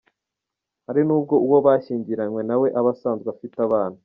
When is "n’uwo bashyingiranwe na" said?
1.37-2.55